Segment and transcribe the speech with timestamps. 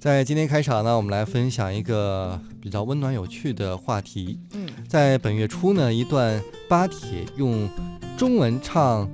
[0.00, 4.40] 在今天开场呢，我们来分享一个比较温暖有趣的话题。
[4.54, 7.68] 嗯，在本月初呢，一段巴铁用
[8.16, 9.06] 中文唱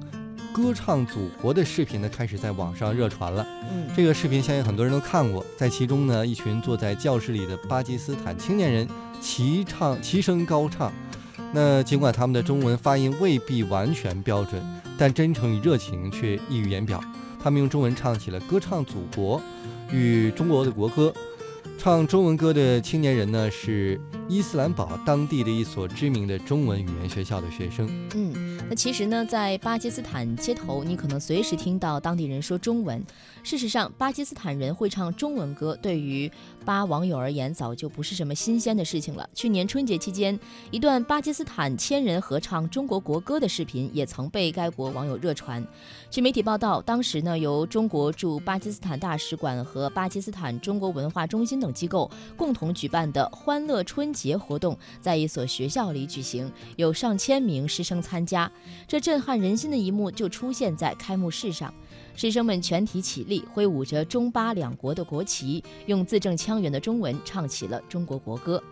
[0.53, 3.45] 歌唱祖国的视频呢，开始在网上热传了。
[3.69, 8.89] 嗯，这个视频相信很多人都看过，在其中呢，一群坐在教室里的巴基斯坦青年人
[9.21, 10.93] 齐唱齐声高唱。
[11.53, 14.63] 那尽管他们的中文发音未必完全标准，
[14.97, 17.03] 但真诚与热情却溢于言表。
[17.47, 19.41] 他们用中文唱起了《歌唱祖国》
[19.95, 21.15] 与中国的国歌。
[21.79, 27.89] 唱中文歌的青年人呢，是伊斯兰堡当地的一所知名的中文语言学校的学生。
[28.15, 33.01] 嗯，那其实呢，在巴基斯坦街头，你可能随时听到当地人说中文。
[33.45, 36.29] 事实上，巴基斯坦人会唱中文歌，对于
[36.65, 39.29] 巴网友而言，早就不是什么新鲜的事情了。
[39.33, 40.37] 去年春节期间，
[40.73, 45.65] 一段巴基斯坦千人合唱中国国歌的视频也曾被该国网友热传。
[46.11, 58.51] 据媒体报道，当时呢，由中国驻巴基斯坦大使馆和巴基斯坦中国文化中心等机构共同举办的欢乐春节活动，在一所学校里举行，有上千名师生参加。
[58.89, 61.73] 这震撼人心的一幕就出现在开幕式上。
[62.17, 68.63] 师生们全体起立，挥舞着中巴两国的国旗，用字正腔圆的中文唱起了中国国歌。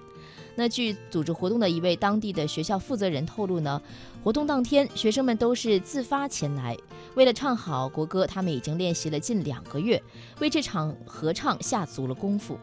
[0.56, 3.82] 那据组织活动的一位当地的学校负责人透露呢，
[4.22, 6.76] 活动当天学生们都是自发前来，
[7.16, 10.00] 为了唱好国歌，他们已经练习了近两个月，
[10.40, 12.56] 为这场合唱下足了功夫。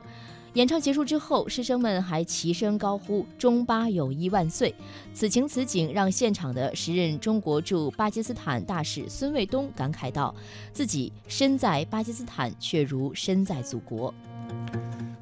[0.55, 4.75] 演唱结束之后，师生们还齐声高呼“中巴友谊万岁”。
[5.13, 10.35] 此情此景，让现场的时任中国驻巴基斯坦大使孙卫东感慨道
[10.73, 14.13] ：“自己身在巴基斯坦，却如身在祖国。”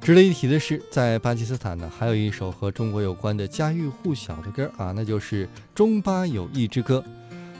[0.02, 7.04] 值得一提的是，在巴基斯坦呢，还有一首和中国有关的家喻户晓的歌啊，那就是《中巴友谊之歌》。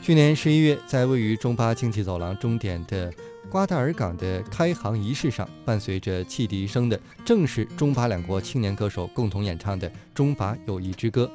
[0.02, 3.12] 去年十一月，在位于中巴经济走廊终点的。
[3.50, 11.28] 瓜达尔港的开航仪式上，伴随着汽笛声的，正是中巴两国青年歌手共同演唱的《中巴友谊之歌》。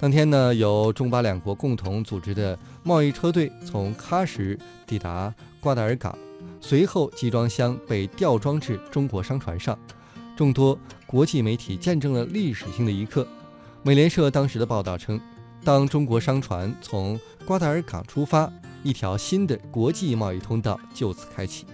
[0.00, 6.18] 当天呢，由中巴两国共同组织的贸易车队从喀什抵达瓜达尔港，
[6.62, 9.78] 随后集装箱被吊装至中国商船上。
[10.34, 13.28] 众多国际媒体见证了历史性的一刻。
[13.82, 15.20] 美联社当时的报道称，
[15.62, 18.50] 当中国商船从瓜达尔港出发。
[18.84, 21.66] 一条新的国际贸易通道就此开启。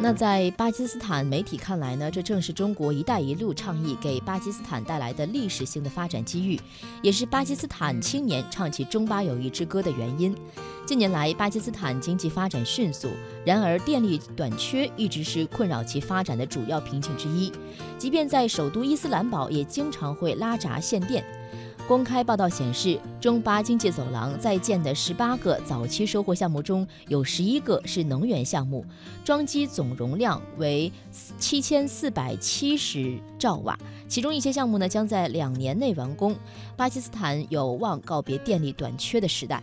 [0.00, 6.60] 那在巴基斯坦媒体看来呢，这正是中国“一带一路”倡议给巴基斯坦带来的历史性的发展机遇，
[7.02, 10.36] 也是巴基斯坦青年唱起中巴友谊之歌的原因。
[10.84, 13.10] 近年来，巴基斯坦经济发展迅速，
[13.46, 17.52] 然而电力短缺一直是困扰其发展的主要瓶颈之一。
[17.96, 21.24] 即便在首都伊斯兰堡，也经常会拉闸限电。
[21.88, 28.86] 公开报道显示，中巴经济走廊在建的十八个早期收获项目中有十一个是能源项目，
[29.24, 30.90] 装机总容量为
[31.38, 33.78] 七千四百七十兆瓦，
[34.08, 36.34] 其中一些项目呢将在两年内完工。
[36.76, 39.62] 巴基斯坦有望告别电力短缺的时代。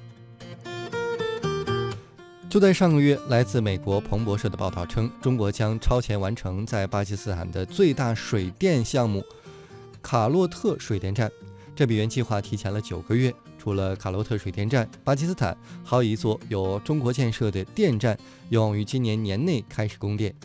[2.47, 9.23] 就在上个月，来自美国彭博社的报道称，中国将超前完成在巴基斯坦的最大水电项目——
[10.03, 11.31] 卡洛特水电站。
[11.79, 13.33] 这比原计划提前了九个月。
[13.57, 18.19] 除了卡洛特水电站，巴基斯坦还有一座由中国建设的电站，
[18.49, 20.35] 有望于今年年内开始供电。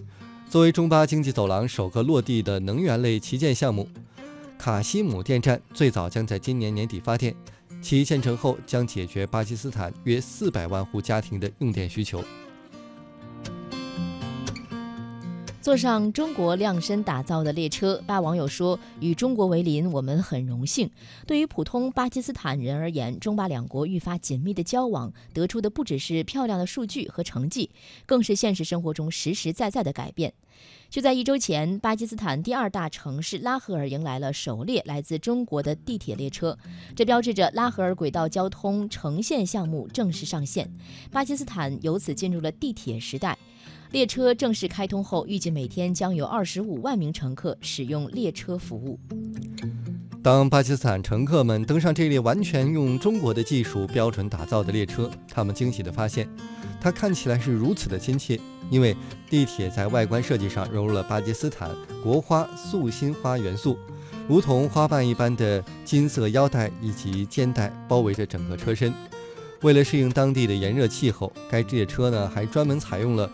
[0.49, 3.89] 作为中巴经济走廊首个落地的能源类旗舰项目，
[4.57, 7.35] 卡西姆电站最早将在今年年底发电，
[7.83, 12.23] 其建成后将解决巴基斯坦约四百万户家庭的用电需求。
[15.65, 20.91] 坐上中国量身打造的列车，巴网友说：“与中国为邻，我们很荣幸。
[21.27, 27.71] 对于普通巴基斯坦人而言，中巴两国愈发紧密的交往，得出的不只是漂亮的数据和成绩，
[28.05, 30.35] 更是现实生活中实实在在的改变。”
[30.91, 36.59] 就在一周前，巴基斯坦第二大城市拉合尔迎来了首列来自中国的地铁列车，
[36.95, 40.71] 这标志着拉合尔轨道交通城线项目正式上线，
[41.11, 43.39] 巴基斯坦由此进入了地铁时代。
[43.95, 48.99] 列车正式开通后，预计每天将有二十五万名乘客使用列车服务。
[50.21, 56.29] 当巴基斯坦乘客们登上这列完全用中国的技术标准打造的列车，他们惊喜地发现，
[56.81, 58.37] 它看起来是如此的亲切。
[58.69, 58.97] 因为
[59.31, 61.71] 地铁在外观设计上融入了巴基斯坦
[62.03, 63.79] 国花素心花元素，
[64.27, 68.93] 如同花瓣一般的金色腰带以及肩带包围着整个车身。
[69.63, 73.31] 为了适应当地的炎热气候，该列车呢还专门采用了。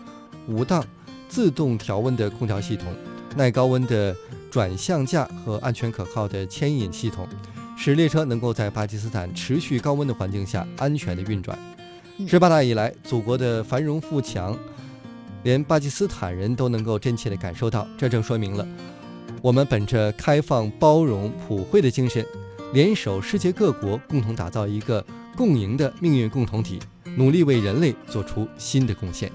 [0.47, 0.83] 五档
[1.29, 2.87] 自动调温的空调系统、
[3.35, 4.15] 耐高温的
[4.49, 7.27] 转向架和安全可靠的牵引系统，
[7.77, 11.57] 使列车能够在巴基斯坦持续高温的环境下安全的运转。
[12.27, 14.57] 十八大以来，祖国的繁荣富强
[15.43, 17.87] 连巴基斯坦人都能够真切地感受到。
[17.97, 18.67] 这正说明了
[19.41, 22.23] 我们本着开放、包容、普惠的精神，
[22.73, 25.03] 联手世界各国，共同打造一个
[25.35, 26.77] 共赢的命运共同体，
[27.17, 29.31] 努力为人类做出新的贡献。